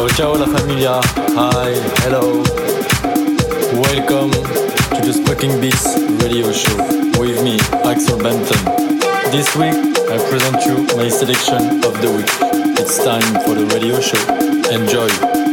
[0.00, 0.98] Ciao, ciao la familia.
[1.36, 2.42] Hi, hello.
[3.82, 6.74] Welcome to the Smoking Beats radio show
[7.20, 8.64] with me, Axel Benton.
[9.30, 9.76] This week,
[10.08, 12.30] I present you my selection of the week.
[12.80, 14.24] It's time for the radio show.
[14.72, 15.49] Enjoy.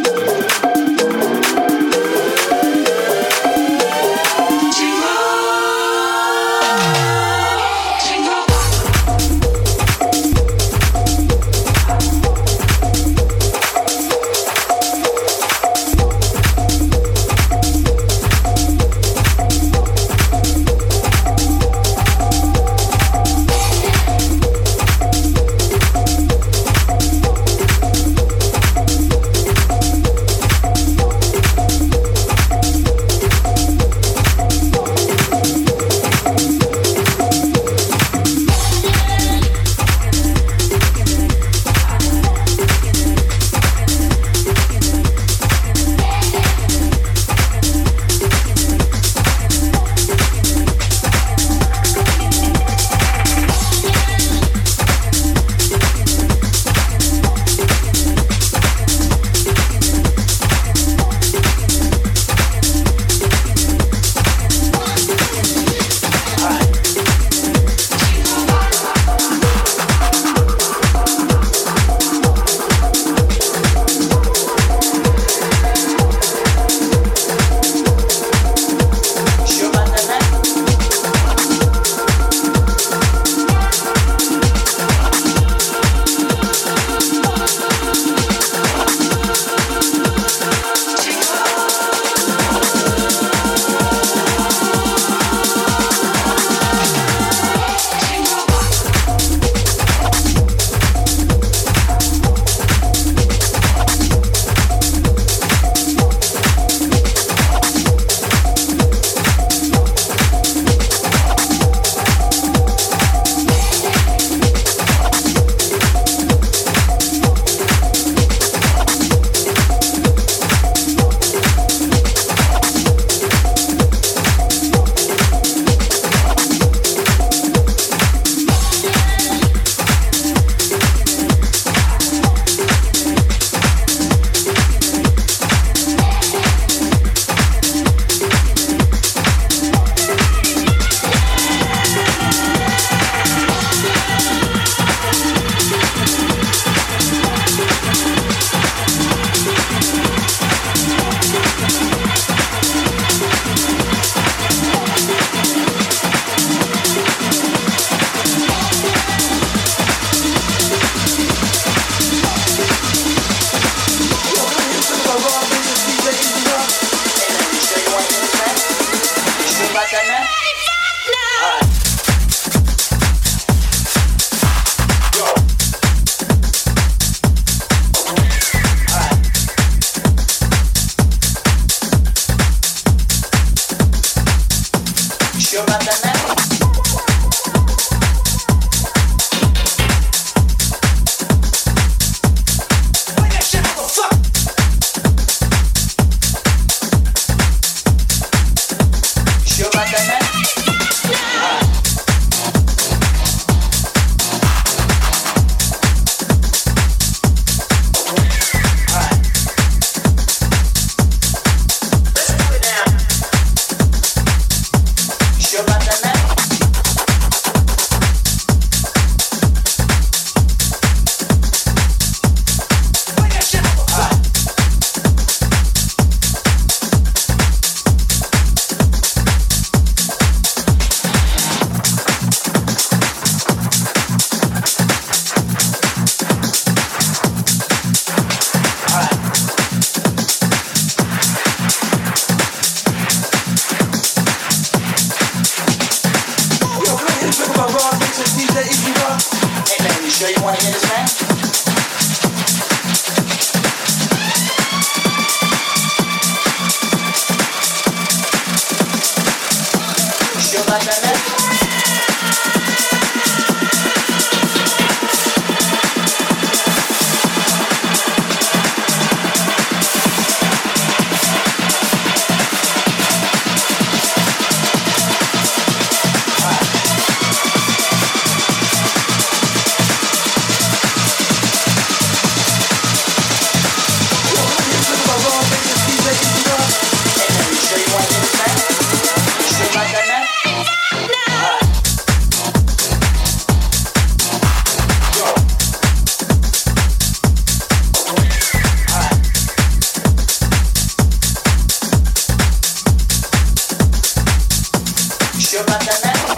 [305.67, 306.36] またね。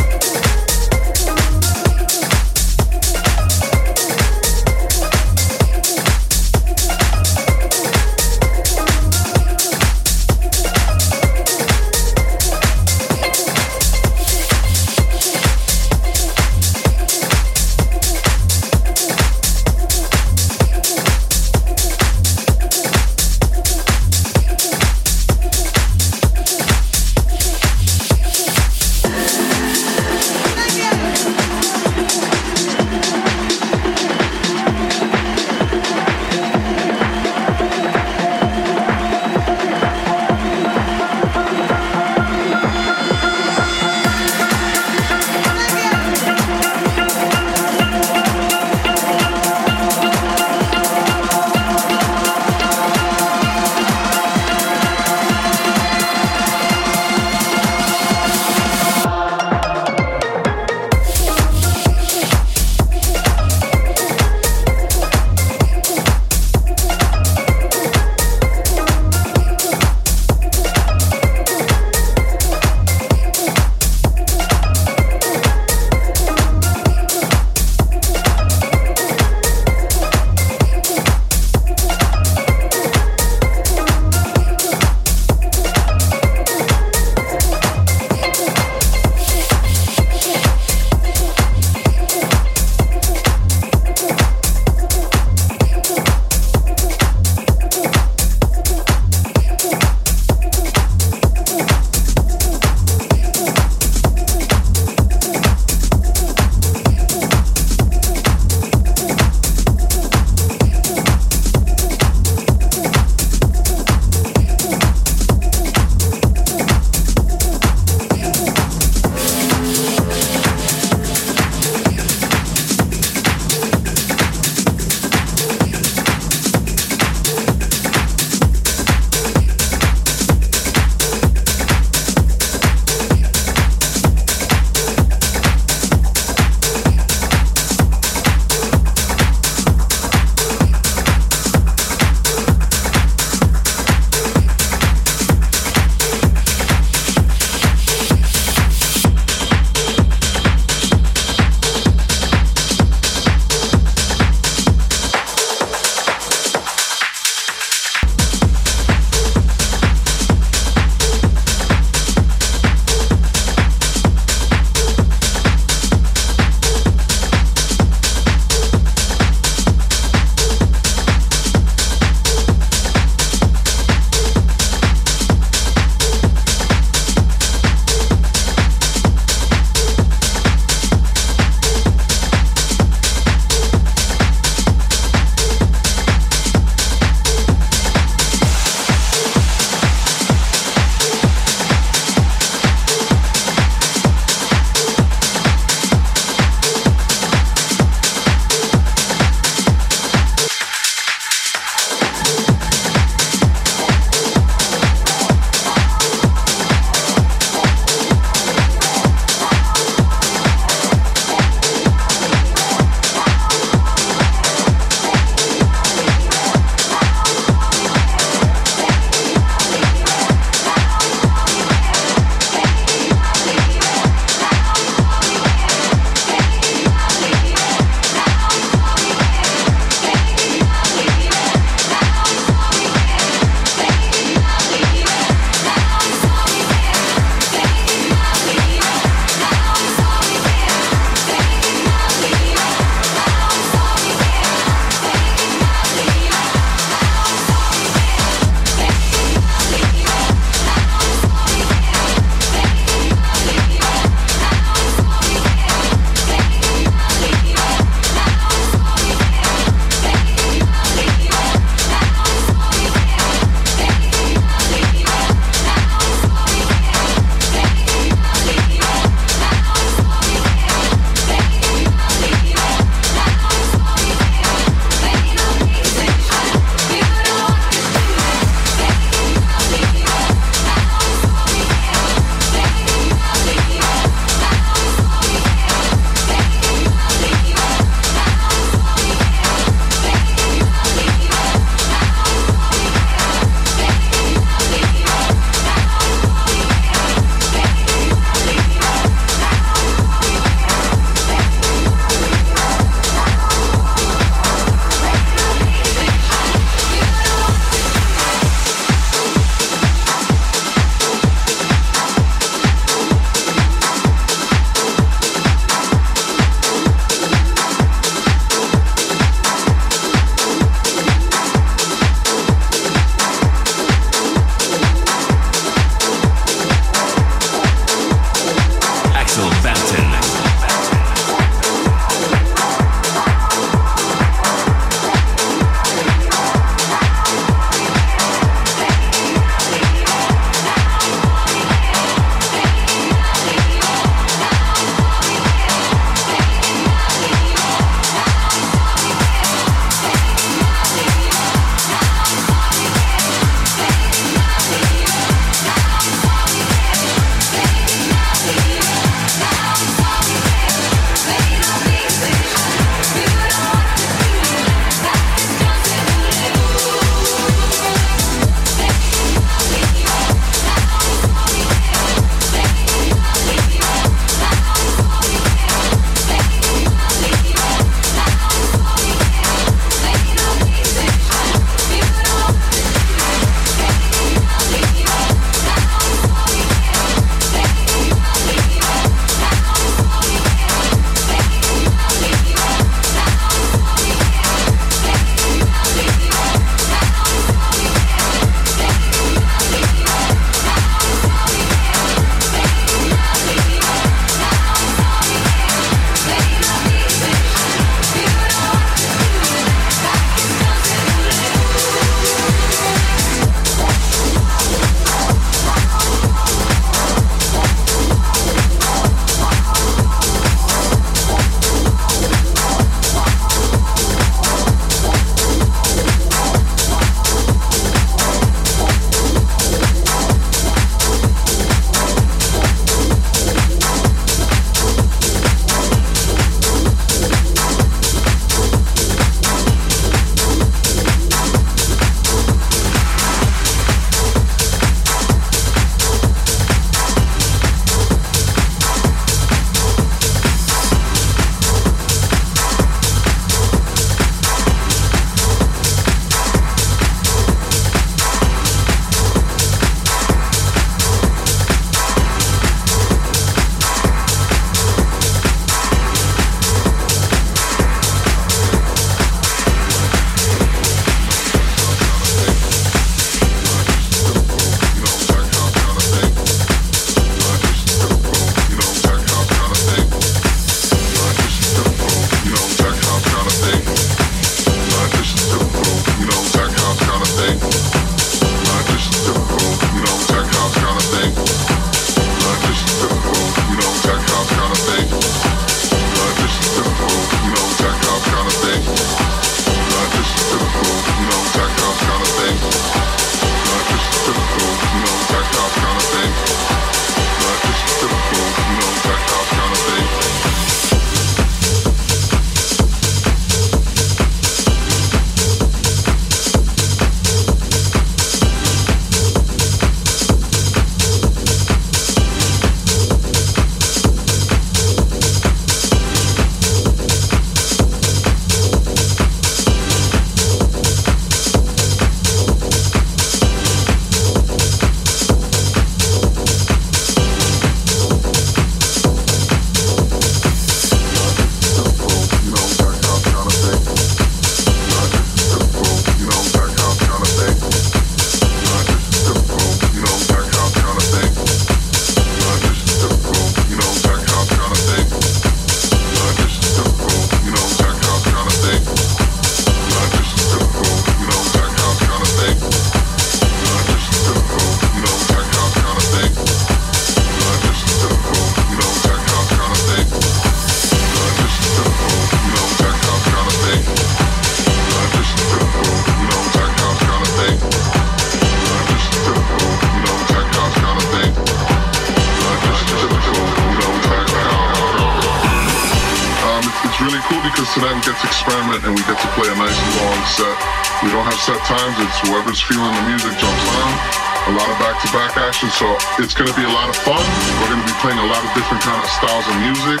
[598.00, 600.00] playing a lot of different kind of styles of music.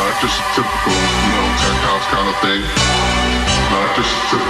[0.00, 2.60] Not just a typical, you know, tech house kind of thing.
[3.68, 4.49] Not just a typical